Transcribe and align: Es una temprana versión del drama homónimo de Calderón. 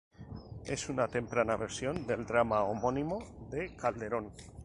Es 0.65 0.89
una 0.89 1.07
temprana 1.07 1.57
versión 1.57 2.07
del 2.07 2.25
drama 2.25 2.63
homónimo 2.63 3.19
de 3.51 3.75
Calderón. 3.75 4.33